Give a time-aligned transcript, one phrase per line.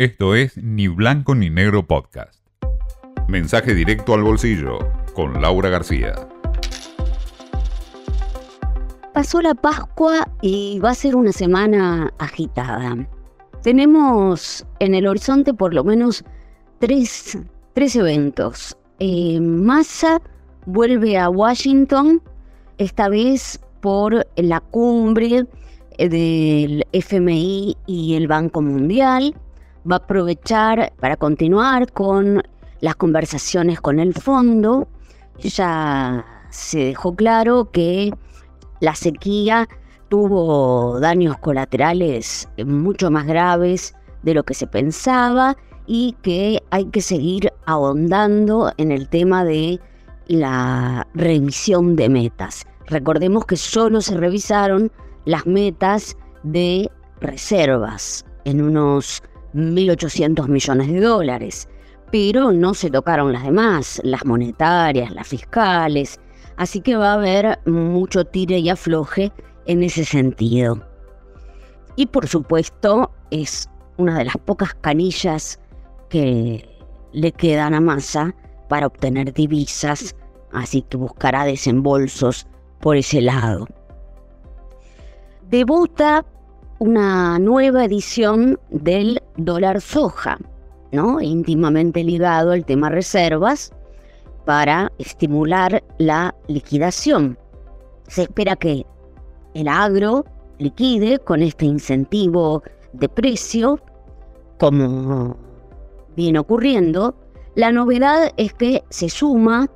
[0.00, 2.42] Esto es Ni Blanco ni Negro Podcast.
[3.28, 4.78] Mensaje directo al bolsillo
[5.12, 6.14] con Laura García.
[9.12, 12.96] Pasó la Pascua y va a ser una semana agitada.
[13.62, 16.24] Tenemos en el horizonte por lo menos
[16.78, 17.36] tres,
[17.76, 18.78] eventos.
[19.00, 20.22] Eh, Massa
[20.64, 22.22] vuelve a Washington,
[22.78, 25.44] esta vez por la cumbre
[25.98, 29.34] del FMI y el Banco Mundial
[29.90, 32.42] va a aprovechar para continuar con
[32.80, 34.88] las conversaciones con el fondo.
[35.38, 38.12] Ya se dejó claro que
[38.80, 39.68] la sequía
[40.08, 47.00] tuvo daños colaterales mucho más graves de lo que se pensaba y que hay que
[47.00, 49.80] seguir ahondando en el tema de
[50.26, 52.66] la revisión de metas.
[52.86, 54.90] Recordemos que solo se revisaron
[55.24, 56.90] las metas de
[57.20, 59.22] reservas en unos
[59.54, 61.68] 1.800 millones de dólares,
[62.10, 66.20] pero no se tocaron las demás, las monetarias, las fiscales,
[66.56, 69.32] así que va a haber mucho tire y afloje
[69.66, 70.84] en ese sentido.
[71.96, 75.60] Y por supuesto es una de las pocas canillas
[76.08, 76.68] que
[77.12, 78.34] le quedan a Massa
[78.68, 80.14] para obtener divisas,
[80.52, 82.46] así que buscará desembolsos
[82.80, 83.66] por ese lado.
[85.48, 86.24] Debuta
[86.80, 90.38] una nueva edición del dólar soja,
[90.92, 91.20] ¿no?
[91.20, 93.70] íntimamente ligado al tema reservas,
[94.46, 97.38] para estimular la liquidación.
[98.08, 98.86] Se espera que
[99.52, 100.24] el agro
[100.58, 102.62] liquide con este incentivo
[102.94, 103.78] de precio,
[104.58, 105.36] como
[106.16, 107.14] viene ocurriendo.
[107.56, 109.70] La novedad es que se suma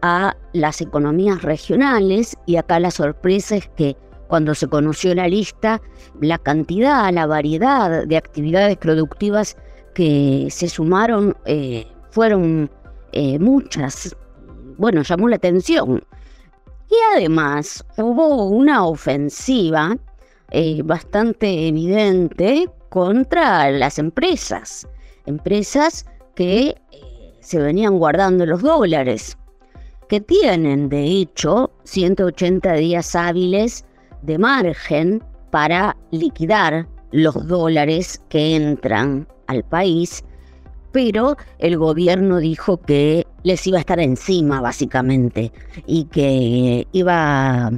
[0.00, 3.96] a las economías regionales y acá la sorpresa es que
[4.28, 5.80] cuando se conoció la lista,
[6.20, 9.56] la cantidad, la variedad de actividades productivas
[9.94, 12.70] que se sumaron eh, fueron
[13.12, 14.14] eh, muchas.
[14.76, 16.04] Bueno, llamó la atención.
[16.90, 19.96] Y además hubo una ofensiva
[20.50, 24.86] eh, bastante evidente contra las empresas.
[25.26, 26.74] Empresas que
[27.40, 29.36] se venían guardando los dólares,
[30.08, 33.84] que tienen de hecho 180 días hábiles
[34.22, 40.24] de margen para liquidar los dólares que entran al país,
[40.92, 45.52] pero el gobierno dijo que les iba a estar encima básicamente
[45.86, 47.70] y que iba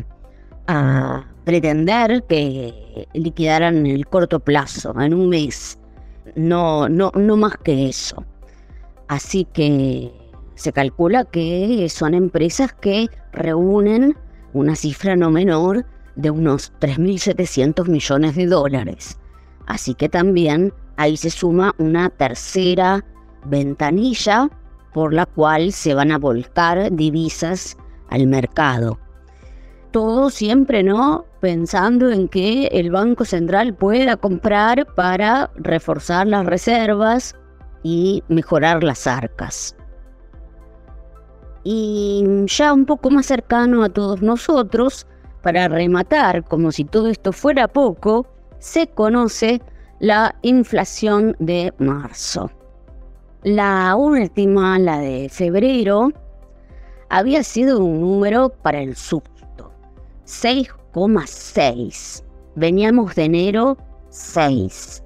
[0.67, 5.79] a pretender que liquidaran en el corto plazo, en un mes,
[6.37, 8.25] no, no, no más que eso.
[9.09, 10.13] Así que
[10.55, 14.17] se calcula que son empresas que reúnen
[14.53, 15.87] una cifra no menor
[16.17, 19.19] de unos 3.700 millones de dólares.
[19.67, 23.05] Así que también ahí se suma una tercera
[23.45, 24.51] ventanilla
[24.93, 27.77] por la cual se van a volcar divisas
[28.09, 28.99] al mercado.
[29.93, 31.25] Todo siempre, ¿no?
[31.41, 37.35] Pensando en que el Banco Central pueda comprar para reforzar las reservas
[37.83, 39.75] y mejorar las arcas.
[41.65, 45.07] Y ya un poco más cercano a todos nosotros,
[45.43, 48.27] para rematar, como si todo esto fuera poco,
[48.59, 49.61] se conoce
[49.99, 52.51] la inflación de marzo.
[53.43, 56.13] La última, la de febrero,
[57.09, 59.73] había sido un número para el susto,
[60.27, 62.25] 6,6.
[62.55, 63.77] Veníamos de enero
[64.11, 65.03] 6.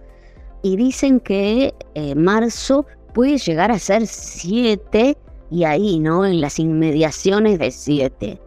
[0.62, 5.17] Y dicen que eh, marzo puede llegar a ser 7
[5.50, 6.25] y ahí, ¿no?
[6.25, 8.41] En las inmediaciones de 7.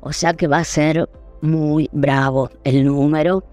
[0.00, 1.08] O sea que va a ser
[1.42, 3.44] muy bravo el número,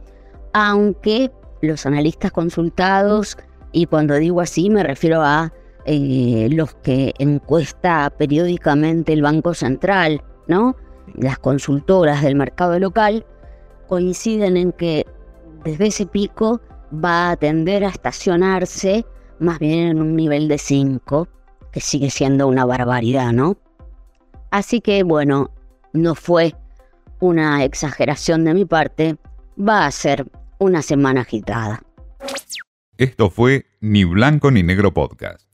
[0.53, 1.31] aunque
[1.61, 3.37] los analistas consultados,
[3.71, 5.51] y cuando digo así me refiero a
[5.85, 10.75] eh, los que encuesta periódicamente el Banco Central, ¿no?
[11.15, 13.25] Las consultoras del mercado local
[13.87, 15.05] coinciden en que
[15.63, 16.59] desde ese pico
[16.93, 19.05] va a tender a estacionarse
[19.39, 21.28] más bien en un nivel de 5,
[21.72, 23.57] que sigue siendo una barbaridad, ¿no?
[24.51, 25.51] Así que bueno,
[25.93, 26.55] no fue
[27.19, 29.17] una exageración de mi parte,
[29.58, 30.25] va a ser
[30.59, 31.81] una semana agitada.
[32.97, 35.47] Esto fue Ni Blanco ni Negro Podcast.